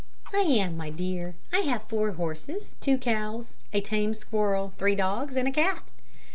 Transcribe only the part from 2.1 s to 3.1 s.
horses, two